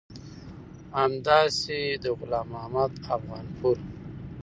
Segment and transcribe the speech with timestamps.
[0.99, 3.77] همداسې د غلام محمد افغانپور